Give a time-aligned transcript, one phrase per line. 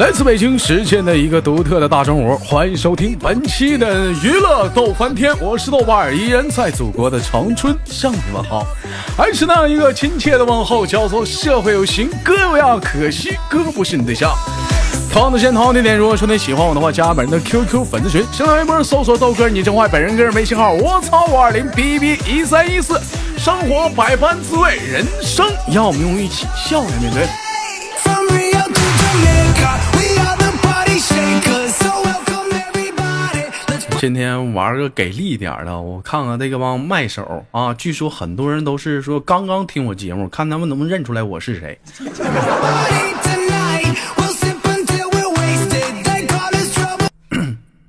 [0.00, 8.66] 来自北京时间的一个独特的大中午，欢迎收听本期的娱乐逗翻天，我是豆瓣儿，依然在祖国的长春向你们好，
[9.14, 14.32] 还是那样一个亲切的问候，叫做社会有型哥有样，可惜哥不是你对象。
[15.12, 22.98] 同样的先同样的点，如果说你喜欢我的话，加本人的 QQ 粉丝群，新浪微博搜索豆哥你真坏，本人个人微信号我操五二零 B B 一三一四，
[23.36, 27.28] 生活百般滋味，人生要我们用一起笑来面对。
[34.00, 41.78] 今天玩个给力点的，我看看这个帮麦手啊，据说很多人都是说刚刚听我节目，看他们能不能认出来我是谁。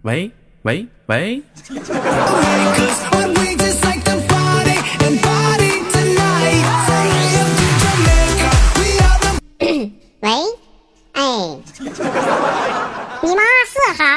[0.02, 0.30] 喂
[0.64, 1.42] 喂喂！
[14.02, 14.08] 好，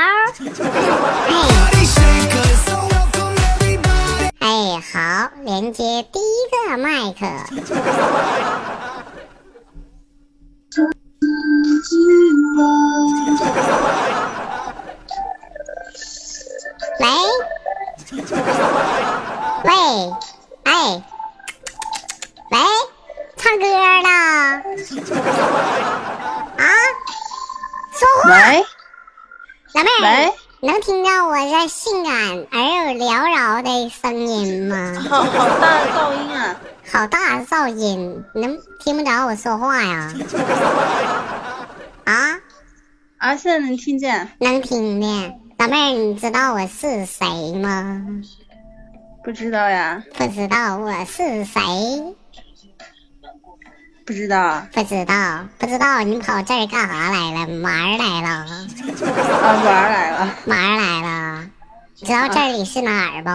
[1.28, 1.36] 哎，
[4.38, 6.32] 哎，好，连接第一
[6.70, 7.26] 个麦克。
[16.98, 17.33] 来。
[31.50, 32.12] 这性感
[32.50, 34.94] 而又缭绕的声音吗？
[35.08, 36.56] 好好大的噪音啊！
[36.92, 40.12] 好大的噪音，能听不着我说话呀？
[42.04, 42.40] 啊，
[43.18, 44.28] 啊，现在能听见？
[44.38, 45.40] 能听见。
[45.58, 48.02] 老妹儿，你知道我是谁吗？
[49.22, 52.16] 不知道呀，不知道我是谁？
[54.06, 57.46] 不知道啊，不知道，不知道，你跑这儿干啥来了？
[57.62, 61.50] 玩儿来了，啊玩儿来了玩儿来了。
[61.96, 63.30] 知道这里是哪儿不？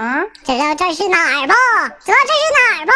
[0.00, 0.22] 啊！
[0.44, 1.52] 知道这是哪儿不？
[2.04, 2.92] 知道这是哪儿不？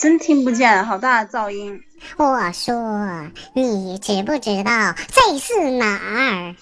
[0.00, 1.80] 真听不见，好大的噪音！
[2.16, 6.54] 我说，你知不知道这是哪儿？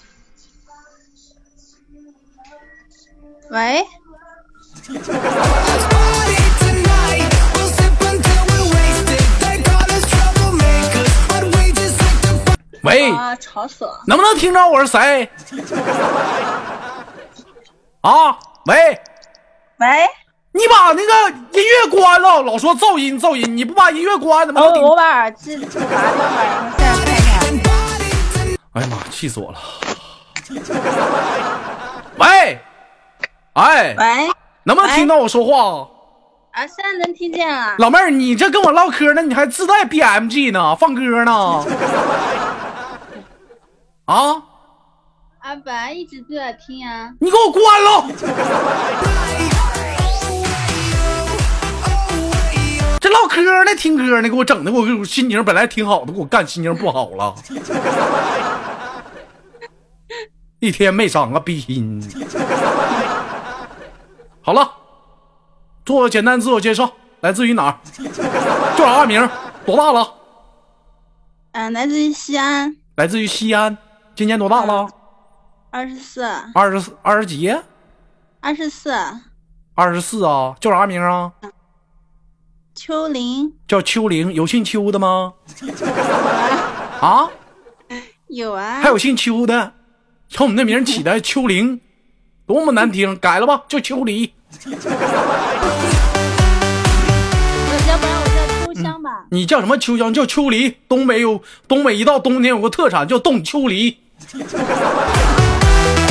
[3.51, 3.85] 喂，
[12.85, 14.03] 喂，啊，吵死了！
[14.05, 15.27] 能不能听着我是谁？
[18.01, 18.37] 啊，
[18.67, 19.01] 喂，
[19.77, 19.87] 喂，
[20.51, 24.61] 你把那个音乐关了，老说噪音噪音，你不把音乐关，怎么？
[24.81, 27.71] 我把耳机拔掉了，然后现在看一下。
[28.73, 29.57] 哎呀妈，气死我了！
[32.17, 32.59] 喂，
[33.53, 34.29] 哎，喂，
[34.63, 35.89] 能不能听到我说话？
[36.51, 37.75] 啊，现在能听见了。
[37.79, 41.65] 老妹儿，你这跟我唠嗑呢，你还自带 BMG 呢，放歌呢？
[44.05, 44.35] 啊，
[45.39, 47.11] 啊，本来一直都在听啊。
[47.19, 48.05] 你给我关了！
[52.99, 57.33] 这唠嗑呢，听歌呢，给我整的，我我心情本来挺好的，给我干心情不好了。
[60.59, 61.99] 一天没长个逼心。
[64.41, 64.71] 好了，
[65.83, 66.91] 做个简单自我介绍，
[67.21, 67.79] 来自于哪儿？
[68.77, 69.27] 叫啥名？
[69.65, 70.13] 多大了？
[71.53, 73.75] 嗯、来自于西安，来自于西安，
[74.15, 74.87] 今年多大了？
[75.71, 77.53] 二十四，二十四二十几？
[78.39, 78.93] 二十四，
[79.73, 80.55] 二十四啊？
[80.61, 81.33] 叫啥名啊？
[82.73, 85.33] 秋玲叫秋玲，有姓秋的吗？
[87.01, 87.29] 啊，
[88.27, 88.79] 有啊。
[88.81, 89.73] 还有姓秋的，
[90.29, 91.81] 瞅你那名起的 秋玲，
[92.47, 94.33] 多么难听，改了吧，叫秋梨。
[97.89, 99.25] 要不然我叫秋香吧。
[99.29, 100.13] 你叫什么秋香？
[100.13, 100.77] 叫秋梨。
[100.87, 103.99] 东北有东北一到冬天有个特产叫冻秋梨。
[104.17, 106.05] Oh, oh, oh, oh.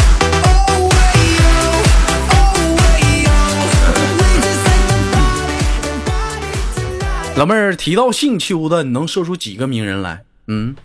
[7.36, 10.22] 老妹儿提到姓邱的，你能说出几个名人来？
[10.46, 10.76] 嗯，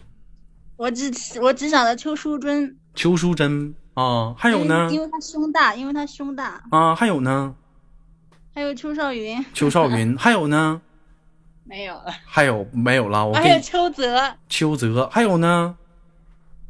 [0.78, 1.12] 我只
[1.42, 6.64] 我只想到邱淑贞，邱淑贞啊，还有呢因为因为她胸大，因为她胸大。
[6.72, 7.54] 啊，还有呢，
[8.56, 10.82] 还有邱少云，邱少云，还有呢，
[11.66, 12.06] 没有了。
[12.26, 13.28] 还有没有了？
[13.28, 15.76] 我还有邱泽，邱泽，还有呢，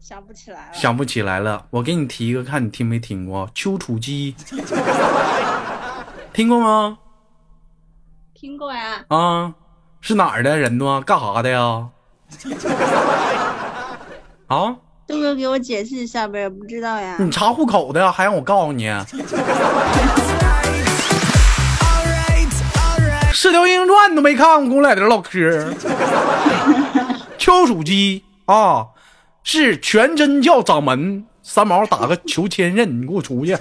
[0.02, 0.74] 想不起来了。
[0.74, 1.66] 想不起来了。
[1.70, 3.50] 我给你提一个，看你听没听过？
[3.54, 4.36] 丘处机，
[6.34, 6.98] 听过吗？
[8.34, 9.04] 听过呀？
[9.10, 9.54] 啊，
[10.02, 11.02] 是哪儿的人呢？
[11.06, 11.90] 干啥的呀？
[14.48, 14.76] 啊，
[15.06, 17.18] 豆哥给我解释一下呗，不知道呀。
[17.20, 18.90] 你查户口的，还让我告诉你
[23.32, 25.74] 射雕英雄传》都没看过，跟我在这唠嗑。
[27.38, 28.88] 丘处机啊，
[29.52, 31.26] 是全真教掌门。
[31.42, 33.54] 三毛打个求千仞，你给我出去.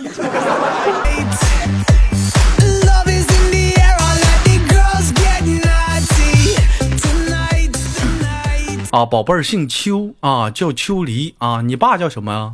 [8.90, 11.62] 啊，宝贝儿姓邱啊，叫秋离啊。
[11.62, 12.52] 你爸叫什么呀？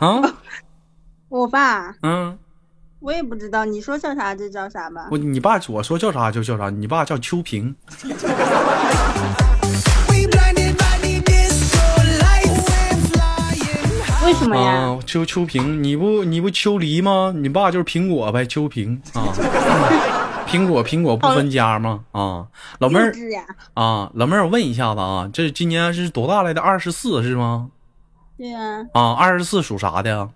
[0.08, 0.22] 啊，
[1.28, 2.38] 我爸嗯，
[3.00, 5.08] 我也不知道，你说叫啥就叫啥吧。
[5.10, 6.70] 我你爸我说叫啥就叫啥。
[6.70, 7.76] 你爸叫秋平。
[14.26, 14.72] 为什么呀？
[14.72, 17.32] 啊，秋秋萍，你不你不秋梨吗？
[17.36, 19.22] 你爸就是苹果呗，秋萍啊。
[20.50, 22.00] 苹果苹果不分家吗？
[22.10, 22.46] 啊，
[22.80, 23.12] 老妹儿
[23.74, 26.60] 啊，老妹儿，我问一下子啊，这今年是多大来的？
[26.60, 27.68] 二十四是吗？
[28.36, 30.28] 对呀，啊，二十四属啥的呀？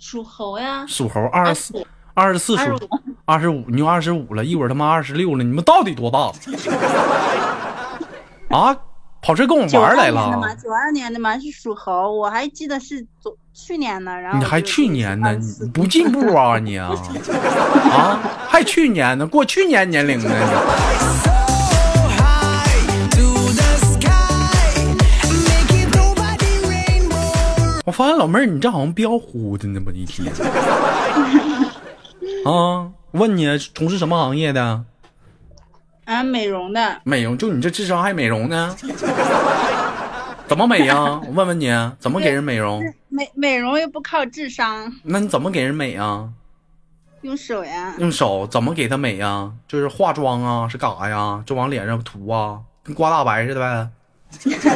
[0.00, 1.20] 属猴呀，属猴。
[1.26, 2.88] 二十四，二十四属25
[3.26, 6.32] 二十五，你就二十五了，一会儿他妈二十六了，你们到底多大？
[8.56, 8.76] 啊，
[9.28, 10.56] 跑这跟我玩来二年的嘛，了？
[10.56, 15.34] 九二年的嘛是属猴，我还记得是昨去年呢，然后你还去年呢？
[15.34, 16.90] 你不进步啊你啊？
[17.92, 19.26] 啊，还去年呢？
[19.26, 20.30] 过去年年龄呢？
[27.84, 29.92] 我发现老妹儿，你这好像彪呼的呢吧？
[29.94, 30.32] 一天。
[32.50, 34.84] 啊，问你从事什么行业的？
[36.08, 38.74] 啊美容的，美容，就你这智商还美容呢？
[40.46, 41.20] 怎么美呀？
[41.26, 41.70] 我问问你，
[42.00, 42.82] 怎么给人美容？
[43.10, 46.30] 美美容又不靠智商，那你怎么给人美啊？
[47.20, 49.52] 用手呀，用手怎么给他美呀？
[49.68, 51.42] 就是化妆啊，是干啥呀？
[51.44, 53.90] 就往脸上涂啊，跟刮大白似的呗？
[54.42, 54.72] 对呀，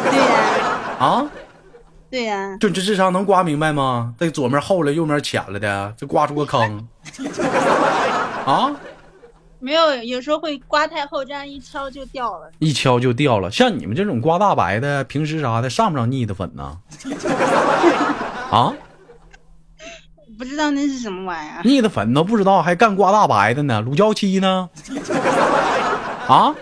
[0.99, 1.27] 啊？
[2.11, 4.15] 对呀，就你这智商能刮明白吗？
[4.21, 6.87] 这左面厚了，右面浅了的，这刮出个坑。
[8.45, 8.71] 啊！
[9.63, 12.51] 没有，有时候会刮太厚，这样一敲就掉了。
[12.59, 13.49] 一敲就掉了。
[13.49, 16.79] 像你们这种刮大白的，平时啥的上不上腻子粉呢？
[18.51, 18.75] 啊，
[20.37, 23.81] 不知道那是什么玩意儿，腻子粉都不知道，还干刮大白的呢？
[23.81, 24.69] 乳胶漆呢？
[26.27, 26.53] 啊，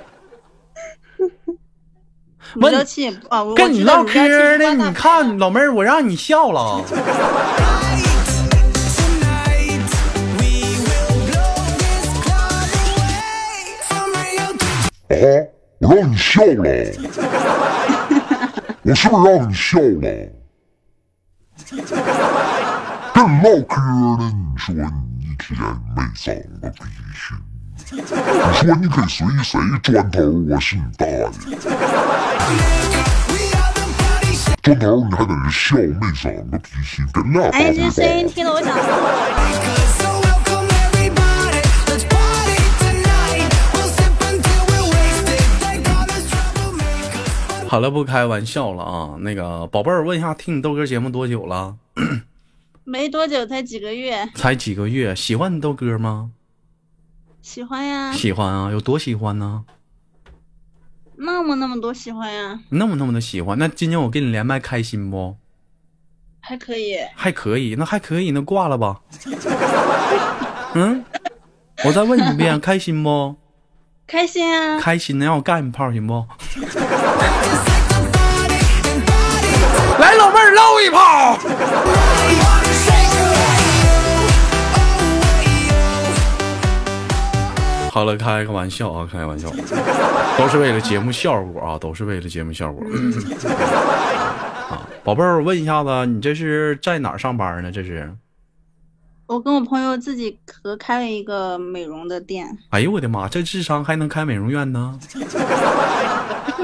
[2.57, 4.19] 问乳胶漆啊，我跟你唠嗑
[4.59, 6.85] 呢，你看老妹儿，我让你笑了。
[15.11, 15.15] 啊！
[15.81, 16.63] 我让你笑了，
[18.85, 20.29] 我是不是让你笑了？
[23.13, 23.81] 跟你唠嗑
[24.19, 24.81] 呢，你说你
[25.25, 25.59] 一天
[25.97, 26.83] 没长个逼
[27.15, 27.37] 心，
[27.91, 28.01] 你
[28.55, 31.29] 说你给谁谁砖头，我是你大爷.
[34.63, 38.60] 砖头你还在这笑，没长个逼心，跟俩哎，这大声音听得我
[47.71, 49.17] 好了，不开玩笑了啊。
[49.21, 51.77] 那个宝贝儿，问一下，听你豆哥节目多久了？
[52.83, 56.33] 没多久，才几个月，才几个月，喜欢你豆哥吗？
[57.43, 59.65] 喜欢呀，喜欢啊，有多喜欢呢？
[61.15, 63.57] 那么那么多喜欢呀，那么那么的喜欢。
[63.57, 65.37] 那今天我跟你连麦开心不？
[66.41, 66.97] 还可以。
[67.15, 69.01] 还可以，那还可以，那挂了吧？
[70.75, 71.05] 嗯，
[71.85, 73.37] 我再问你一遍，开心不？
[74.09, 74.81] 开心啊！
[74.81, 76.27] 开心，那让我干一炮行不？
[80.01, 81.39] 来，老妹儿捞一炮。
[87.93, 89.51] 好了，开个玩笑啊，开个玩笑，
[90.39, 92.85] 都是为了节目效果啊，都是为了节目效果。
[94.71, 97.73] 啊，宝贝儿，我问一下子，你这是在哪儿上班呢？
[97.73, 98.15] 这是？
[99.27, 104.99] 我跟我朋友自己合开了一个美容的店，哎呦我的妈，这智商还能开美容院呢？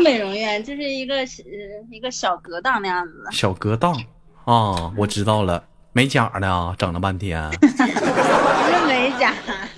[0.00, 1.26] 美容院，就是一个呃
[1.90, 3.94] 一个小隔档那样子的，小隔档
[4.44, 5.62] 啊，我知道了，
[5.92, 9.34] 美甲的啊，整了半天 不是美甲，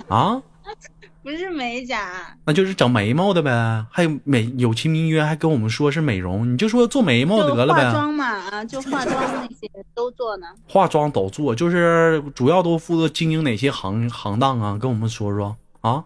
[0.09, 0.43] 啊，
[1.23, 10.47] 不是美甲，那就是整眉毛的呗，还有美有其名曰还跟我们说是美容，你就说做眉毛得了呗，妆嘛，啊，就化妆那些都做呢。
[10.69, 14.79] 化妆都做，就是主要都负责经营哪些行行当啊？
[14.81, 16.05] 跟我们说说啊。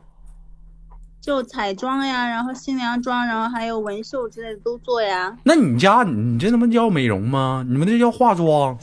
[1.22, 5.32] 就彩妆呀，然后新娘妆，然后还有纹绣之类的都做呀。
[5.44, 7.64] 那你家你这他妈叫美容吗？
[7.68, 8.76] 你们这叫化妆，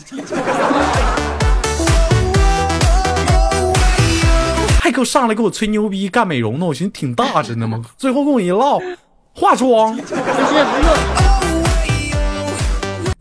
[4.82, 6.66] 还给我上来给我吹牛逼干美容呢？
[6.66, 8.80] 我寻思挺大真的吗，最后跟我一唠，
[9.36, 11.29] 化妆不是不是，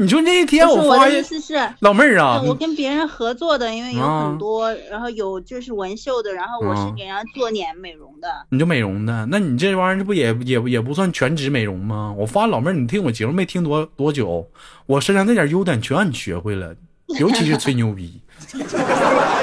[0.01, 8.29] 你说那一天我的意我发现思是，老妹儿啊呃，我跟别人合作的，因为有啊很多，然后有就是纹绣的，然后我啊是给人家做脸美容的。
[8.51, 12.15] 你就美容的，那你这玩意儿这不也也也不算全职美容吗？
[12.17, 14.47] 我发现老妹儿，你听我节目没听多多久，
[14.87, 16.73] 我身上那点优点全让你学会了，
[17.19, 18.21] 尤其是吹牛逼。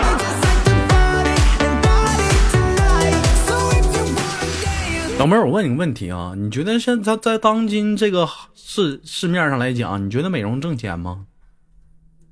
[5.17, 11.25] 老妹儿，我问你个问题啊，你觉得现在在当今这个市市面上来讲，你觉得美容挣钱吗？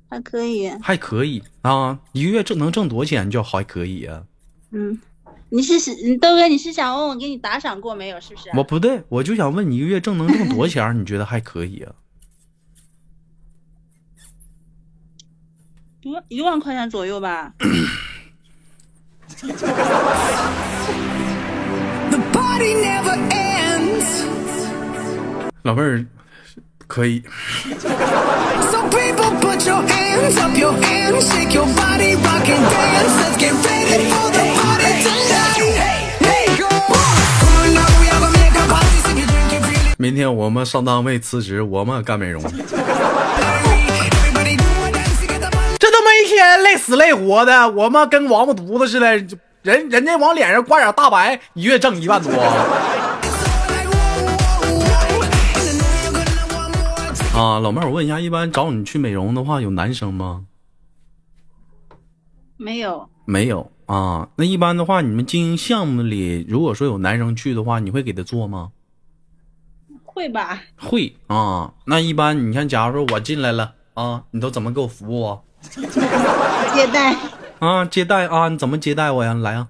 [0.08, 4.22] 还可以，还可以啊，一个月挣能挣多少钱就还可以啊？
[4.70, 5.00] 嗯，
[5.48, 8.20] 你是是你豆哥，你是想问我给你打赏过没有？
[8.20, 8.50] 是不是？
[8.54, 11.00] 我不对，我就想问你一个月挣能挣多少钱？
[11.00, 11.92] 你觉得还可以啊？
[16.02, 17.54] 一万一万块钱左右吧。
[25.62, 26.04] 老妹儿
[26.86, 27.22] 可以
[27.64, 33.16] ，So people put your hands up, your hands, shake your body, rock and dance.
[33.18, 35.32] Let's get ready for the party tonight.
[39.96, 42.50] 明天我们上单位辞职，我们干美容.这
[45.90, 49.18] 他妈一天累死累活的，我们跟王八犊子似的，
[49.64, 52.30] 人人家往脸上挂点大白，一月挣一万多
[57.34, 57.58] 啊！
[57.60, 60.44] 老妹儿，我问一下，一般找你去美容的话，有男生吗？
[62.58, 64.28] 没有，没有啊。
[64.36, 68.70] 那一般的话，你们经营项目里，如果说有男生去的话，你会给他做吗？
[70.04, 70.60] 会吧？
[70.76, 71.72] 会啊。
[71.86, 75.38] 那一般你看，假如说我进来了啊，你都怎么给我服务啊？
[76.74, 77.16] 接待
[77.64, 79.32] 啊，接待啊，你怎么接待我呀？
[79.34, 79.68] 来啊！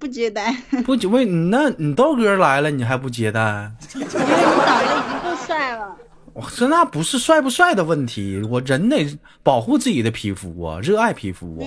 [0.00, 0.56] 不接待？
[0.86, 3.70] 不接为你那你豆哥来了，你还不接待？
[3.94, 5.94] 因为你长得已经够帅了。
[6.32, 9.06] 我说那不是帅不帅的问题，我人得
[9.42, 11.64] 保护自己的皮肤啊，热爱皮肤，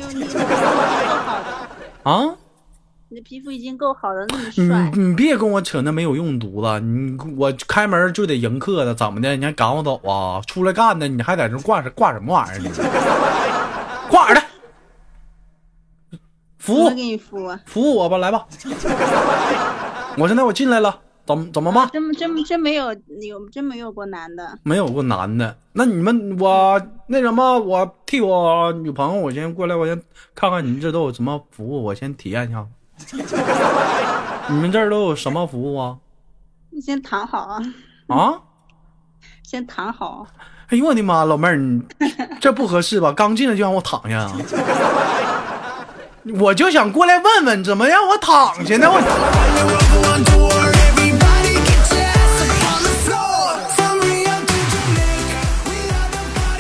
[2.04, 2.36] 啊啊！
[3.10, 4.92] 你的皮肤已经够好了，那么你帅。
[4.94, 9.38] 你别跟我扯那没有用犊子，你我开门就得迎客的，怎么的？
[9.38, 10.42] 你还赶我走啊？
[10.46, 12.70] 出来干的，你还在这挂着挂什么玩意儿呢？
[14.10, 14.28] 挂？
[16.68, 17.58] 服务给你敷啊？
[17.66, 18.46] 服务我吧，来吧。
[20.20, 21.90] 我现在我进来了，怎么怎么办？
[21.94, 30.02] 真真真没有有真没有过男的，没有过男的，那你们我那什么，我替我女朋友，我先过来，我先
[30.36, 32.66] 看看你们这都有什么服务，我先体验一下。
[34.50, 35.98] 你们这儿都有什么服务啊？
[36.72, 37.62] 你先躺好啊，
[38.08, 38.34] 啊？
[39.44, 40.28] 先躺好。
[40.68, 41.82] 哎呦我的妈，老妹儿，你
[42.42, 43.14] 这不合适吧？
[43.14, 44.30] 刚进来就让我躺下，
[46.40, 48.90] 我就想过来问问，怎么让我躺下呢？
[48.92, 49.00] 我.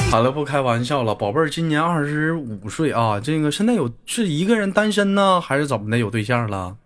[0.09, 5.97] 好了，不开玩笑了，宝贝儿今年二十五岁啊，这个现在有是一个人单身呢，还是怎么的？
[5.97, 6.77] 有对象了？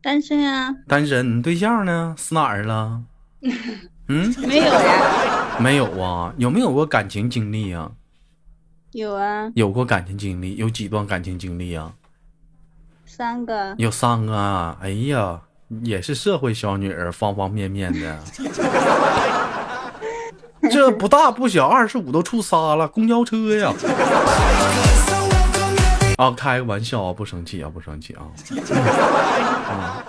[0.00, 2.14] 单身啊、单身，你对象呢？
[2.16, 3.02] 死哪儿了？
[4.08, 5.58] 嗯，没有呀？
[5.58, 6.32] 没有啊？
[6.38, 7.90] 有没有过感情经历啊？
[8.92, 11.92] 有啊，有过感情经历，有几段感情经历啊？
[13.14, 13.74] 三个。
[13.78, 14.76] 有三个啊！
[14.82, 15.40] 哎呀，
[15.82, 18.18] 也是社会小女儿，方方面面的。
[20.70, 23.72] 这不大不小，二十五都处仨了，公交车呀！
[26.18, 28.26] 啊，开个玩笑啊，不生气啊，不生气啊。
[29.70, 30.02] 啊，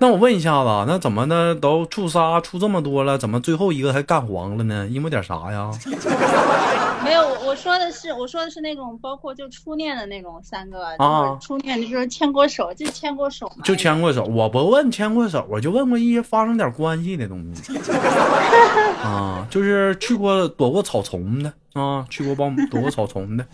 [0.00, 4.88] 那我问一下子啊，那怎么的都处仨出这么多了，怎么最后一个还干黄了呢？
[4.90, 5.70] 因为点啥呀？
[7.04, 17.76] 没有，我我说的是我说的是那种包括就初恋的那种三个，啊就是初恋就是牵过手，就牵过手嘛，就牵过手，我不问牵过手，我就问过一些发生点关系的东西。
[19.04, 23.44] 啊，就是去过躲过草丛的啊，去过帮躲过草丛的。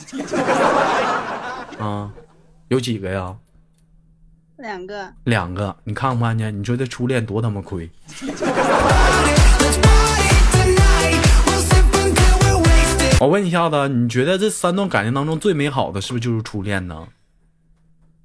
[1.78, 2.10] 啊，
[2.68, 3.34] 有几个呀？
[4.56, 5.12] 两个。
[5.24, 5.76] 两个。
[5.84, 6.58] 你看不看见？
[6.58, 7.90] 你说这初恋多他妈亏.
[13.18, 17.06] 我问一下子，你觉得这三段感情当中最美好的是不是就是初恋呢？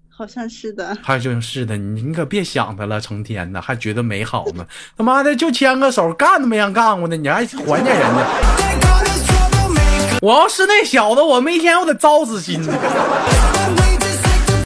[0.10, 4.68] 好像是的，还就是的，你你可别想他了，成天的还觉得美好呢。
[4.98, 8.26] 他妈的就牵个手，干都没让干过呢，你还怀念人家.
[10.22, 12.62] 我要是那小子，我没一天我得糟死心。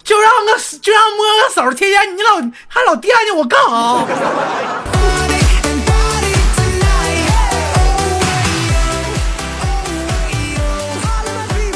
[0.05, 2.35] 就让个就让摸个手，天天你老
[2.67, 3.69] 还老惦记我干啥
[4.05, 5.33] ？party
[5.63, 7.25] and party tonight.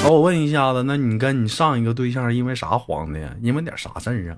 [0.03, 3.31] Oh, 哦，我问一下子，那你跟你上一个对象因为啥黄的呀？
[3.41, 4.37] 因为点啥事儿啊？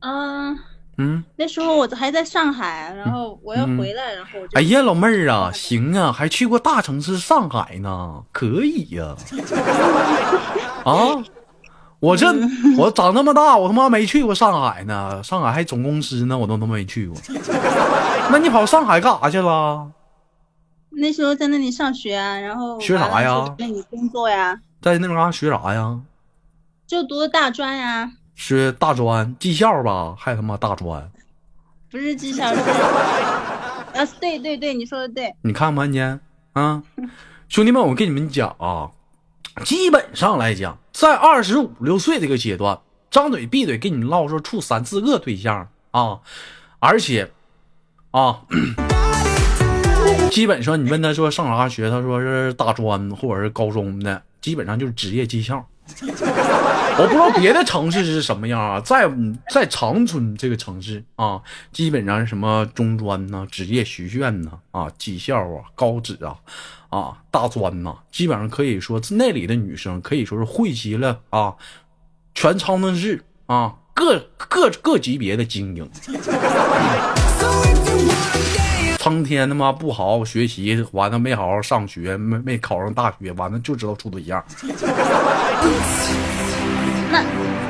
[0.00, 0.58] 嗯，
[0.96, 9.14] 嗯，那时候我还在上海，然后我要回来，然后我就哎呀，老妹儿啊，行啊，还去过大城市上海呢，可以呀、
[10.86, 11.22] 啊。
[12.02, 12.26] 我这
[12.76, 17.16] 我长这么大，我他妈没去过上海呢，上海还总公司呢，我都他妈没去过。
[18.28, 19.88] 那你跑上海干啥去了？
[20.90, 26.00] 那时候在那里上学啊，然后学啥呀那里工作呀，在那嘎学啥呀？
[26.88, 31.08] 就读的大专呀，学大专技校吧，还他妈大专？
[31.88, 32.58] 不是技校是，
[33.96, 36.00] 啊，对对对，你说的对，你看吧，你
[36.52, 36.82] 啊，
[37.48, 38.90] 兄弟们，我跟你们讲啊，
[39.64, 42.80] 基本上来讲，在二十五六岁这个阶段，
[43.10, 46.20] 张嘴闭嘴跟你唠说处三四个对象啊，
[46.78, 47.30] 而且
[48.10, 48.42] 啊，
[50.32, 55.64] 基本上你问他说上啥学，他说是大专或者是高中的，基本上就是职业技校。
[56.98, 59.10] 我不知道别的城市是什么样啊，在
[59.50, 61.40] 在长春这个城市啊，
[61.72, 66.36] 基本上什么中专呐、职业学院呐、啊、技校啊、高职啊、
[66.90, 71.54] 啊大专呐、基本上可以说那里的女生可以说是汇集了啊
[72.34, 75.90] 全长春市啊各各各级别的精英。
[78.98, 84.44] 苍天他妈不好好学习，完了没好好上学，没没考上大学，完了就知道处对象。
[87.12, 87.22] 那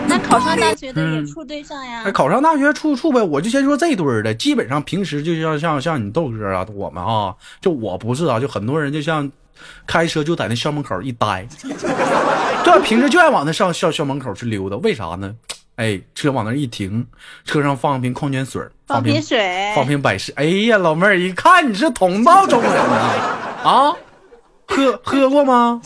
[0.06, 9.30] 那考上大学的也嗯处对象呀哎，，考上大学处处呗，我就先说这堆儿的，基本上平时就像像像你豆哥啊，我们啊，就我不是啊，就很多人就像
[9.87, 11.46] 开车就在那校门口一待，
[12.64, 15.34] 这平时就爱往那上校校门口去溜达，为啥呢？
[15.76, 17.04] 哎，车往那一停，
[17.44, 20.32] 车上放一瓶矿泉水，放瓶瓶水，放瓶百事。
[20.37, 23.96] 哎呀，老妹儿，一看你是同道中人啊，啊，
[24.66, 25.80] 喝喝过吗？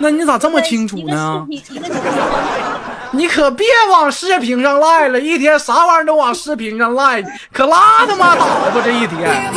[0.00, 1.46] 那你咋这么清楚呢？
[3.14, 7.22] 你可别往视频上赖了，一天啥玩意儿都往视频上赖，
[7.52, 9.52] 可拉他妈倒吧这一天。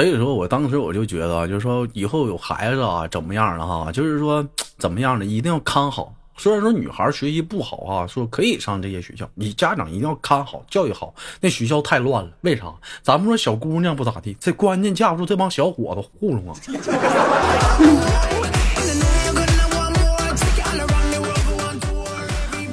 [0.00, 4.42] 所以说我当时我就觉得，就是说以后有孩子啊，怎么样的哈，就是说
[4.78, 6.10] 怎么样的，一定要看好。
[6.38, 11.14] 虽然说女孩学习不好啊，说可以上这些学校，你家长一定要看好，教育好。
[11.38, 12.72] 那学校太乱了，为啥？
[13.02, 16.56] 咱们说小姑娘不咋地，这关键架不住这帮小伙子糊弄啊。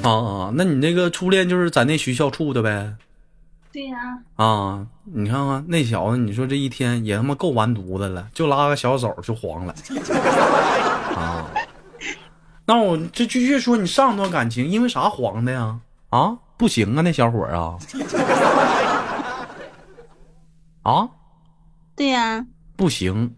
[0.02, 2.90] 啊啊，那你那个初恋就是在那学校处的呗？
[3.72, 9.74] 对呀、啊，你看看那小子，你说这一天也他妈够完犊子了，就拉个小手就黄了。
[11.14, 11.50] 啊，
[12.64, 15.78] 那我这继续说你上段感情因为啥黄的呀？
[16.10, 17.76] 啊，不行啊，那小伙儿啊，
[20.82, 21.08] 啊，
[21.94, 23.34] 对呀、不行，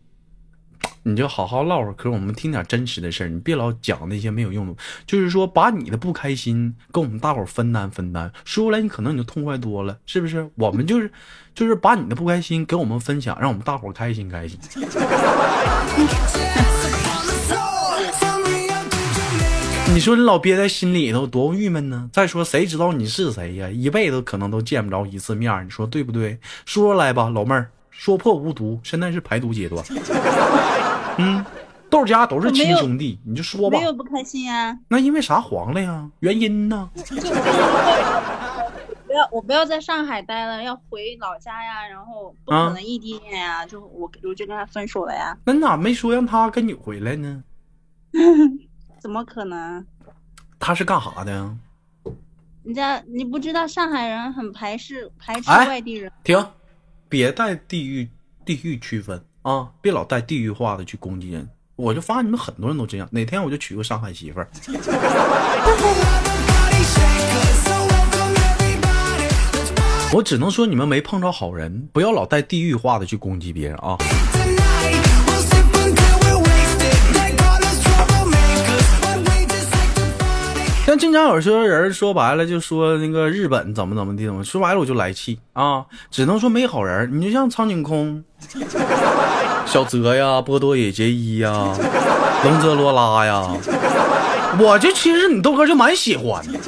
[1.11, 4.75] 你就好好唠会儿嗑，我们听点真实的事儿，你别老讲那些没有用的。
[5.07, 10.49] 就是说，把你的不开心跟我们大伙分担分担，说出来你可能你就痛快多了，是不是？
[10.55, 11.11] 我们就是
[11.55, 14.59] 就是把你的不开心跟我们分享，让我们大伙开心开心。
[19.92, 22.09] 你说你老憋在心里头多郁闷呢？
[22.12, 23.68] 再说谁知道你是谁呀？
[23.68, 26.38] 一辈子可能都见不着一次面，你说对不对？
[26.64, 29.85] 说出来吧，老妹儿，说破无毒，现在是排毒阶段。
[31.21, 31.45] 嗯，
[31.91, 33.85] 豆家都是亲兄弟，你就说吧没。
[33.85, 36.11] 有不开心呀、那因为啥黄了呀？
[36.21, 36.91] 原因呢？
[39.07, 47.43] 不要我不要在上海待了，要回老家呀，然后不啊可能异地恋呀，就我我就跟他分手了呀，那你咋没说让他跟你回来呢？
[49.01, 49.85] 怎么可能？
[50.61, 51.57] 他是干啥的呀？
[52.63, 56.47] 人家你不知道上海人很排斥排斥哎外地人，停，
[57.09, 58.09] 别带地域
[58.45, 59.68] 地域区分啊！
[59.81, 61.48] 别老带地域化的去攻击人。
[61.76, 64.48] 我就发现你们很多人都这样，哪天我就娶个上海媳妇儿。
[70.12, 73.96] 我只能说你们没碰着好人，不要老带地域化的去攻击别人啊！
[80.90, 85.85] 但经常有些人说白了就说那个日本怎么怎么地怎么，说白了我就来气啊！
[86.11, 87.09] 只能说没好人。
[87.12, 88.24] 你就像苍井空、
[89.64, 91.53] 小泽呀、波多野结衣呀、
[92.42, 93.57] 龙泽罗拉呀，
[94.59, 96.59] 我这其实你豆哥就蛮喜欢的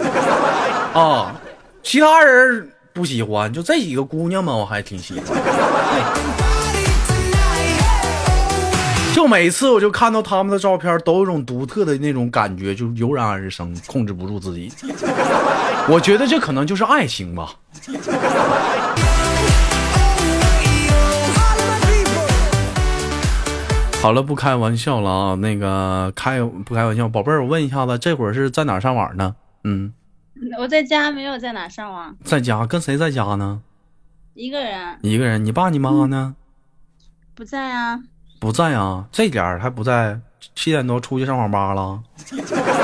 [0.95, 1.35] 啊，
[1.83, 6.42] 其他人不喜欢，就这几个姑娘们我还挺喜欢。
[9.23, 14.69] 就每次我就看到他们的照片，都有一种独特的那种感觉，就油然而生，控制不住自己。
[15.89, 17.55] 我觉得这可能就是爱情吧。
[24.03, 25.35] 好了，不开玩笑了啊！
[25.37, 29.37] 那个开不开玩笑，宝贝儿，我问一下子，这会儿是在哪上网呢？
[29.63, 29.93] 嗯，
[30.59, 33.61] 我在家没有在哪上网，在家，跟谁在家呢？
[34.35, 35.45] 一个人一个人。
[35.45, 36.35] 你爸你妈呢？
[37.37, 38.01] 不在啊。
[38.43, 40.19] 不在啊，这点儿还不在，
[40.57, 42.03] 七点多出去上网吧了。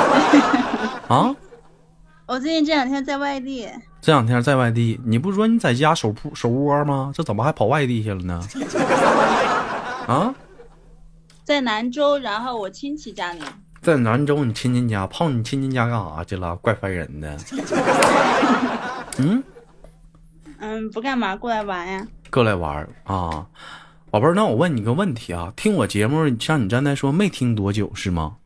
[1.10, 1.34] 啊，
[2.26, 3.68] 我最近这两天在外地，
[4.00, 7.10] 这两天在外地，你不说你在家守铺守窝吗？
[7.12, 8.40] 这怎么还跑外地去了呢？
[10.06, 10.32] 啊，
[11.42, 13.40] 在兰州，然后我亲戚家里。
[13.82, 16.54] 在兰州你亲戚家跑你亲戚家干啥去了？
[16.54, 17.36] 怪烦人的。
[19.18, 19.42] 嗯，
[20.60, 22.06] 嗯，不干嘛，过来玩呀。
[22.30, 23.44] 过来玩啊，
[24.10, 28.38] 宝贝儿，那我问你个问题啊，听我节目像你刚才说没听多久是吗？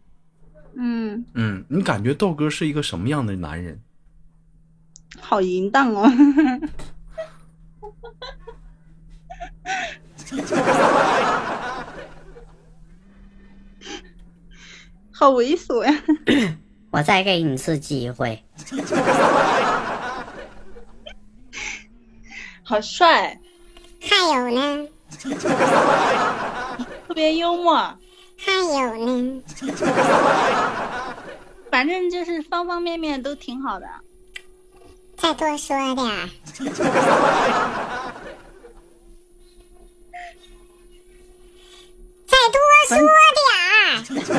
[0.75, 3.81] 嗯，嗯，你感觉豆哥是一个什么样的男人？
[5.20, 6.11] 好淫荡哦。
[15.12, 16.03] 好猥琐呀！
[16.90, 18.42] 我再给你一次机会，
[22.64, 23.38] 好帅，
[24.01, 24.88] 还有呢，
[27.09, 27.75] 特别幽默，
[28.38, 29.42] 还有呢，
[31.70, 33.87] 反正就是方方面面都挺好的。
[35.16, 36.29] 再多说点儿。
[42.27, 42.96] 再多说
[43.37, 44.33] 点儿，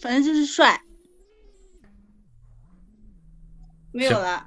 [0.00, 0.80] 反正就是帅。
[3.92, 4.46] 没有了，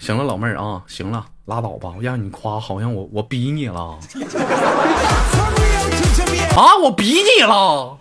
[0.00, 3.80] 行了，老妹儿啊，行了，拉倒吧，我让你夸，好像我我逼你了
[6.54, 7.96] 啊，我逼你了，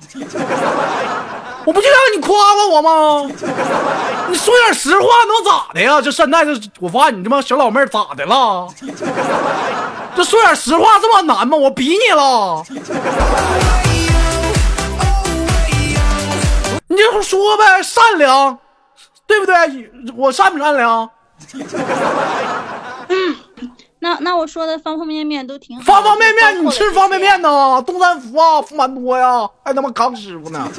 [1.64, 3.24] 我不就让你夸夸我吗？
[4.28, 6.02] 你说点实话能咋的呀？
[6.02, 8.68] 这现在这我发现你他妈小老妹儿咋的了？
[10.14, 11.56] 这说点实话这么难吗？
[11.56, 12.62] 我逼你了，
[16.90, 18.58] 你就说呗，善良，
[19.26, 19.56] 对不对？
[20.18, 21.10] 我善不善良？
[24.00, 25.84] 那那我说的方方面面都挺好。
[25.84, 27.82] 方方面面，你吃方便面呢？
[27.86, 30.70] 东三福啊，福满多呀，还他妈康师傅呢。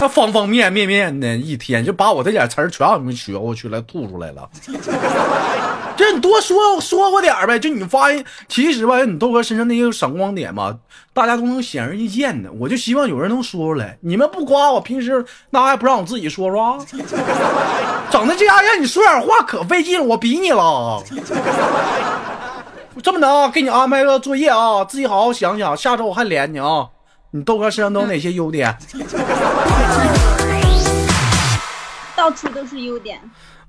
[0.00, 4.48] 那方方面面面的，一天就把我这点词儿全让你们学过去了，吐出来了。
[5.98, 10.72] 这你多说说过点呗，就你发现，其实吧，你豆哥身上那些闪光点吧，
[11.12, 12.52] 大家都能显而易见的。
[12.52, 13.98] 我就希望有人能说出来。
[14.00, 16.78] 你们不夸我，平时那还不让我自己说说啊？
[18.10, 21.02] 整的这样让你说点话可费劲了，我逼你了。
[23.02, 26.86] 这么的啊，给你安排个作业啊，自己好好想想，下周我还连你啊。
[27.32, 28.78] 你豆哥身上都有哪些优点？
[32.16, 33.20] 到处都是优点。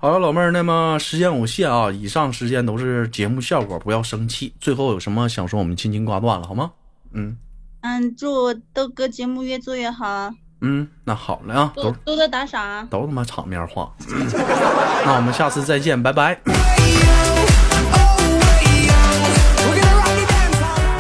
[0.02, 4.54] 好了，老妹儿，那么时间有限啊，以上时间都是节目效果，不要生气。
[4.58, 6.72] 最后有什么想说，我们轻轻挂断了，好吗？
[7.12, 7.36] 嗯
[7.82, 10.32] 嗯，祝豆哥节目越做越好，
[10.62, 12.88] 嗯，那好了啊，都多多多打赏啊！
[12.90, 13.92] 都他妈场面话。
[14.10, 14.26] 嗯
[15.06, 16.40] 那我们下次再见，拜拜。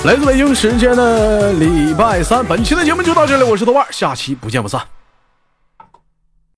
[0.03, 4.81] 来自北京时间的礼拜三，本期的节目就到这里，我是豆瓣儿，下期不见不散。